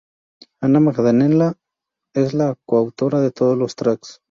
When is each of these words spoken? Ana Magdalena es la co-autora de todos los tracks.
Ana 0.61 0.79
Magdalena 0.79 1.53
es 2.15 2.33
la 2.33 2.55
co-autora 2.65 3.21
de 3.21 3.29
todos 3.29 3.55
los 3.55 3.75
tracks. 3.75 4.19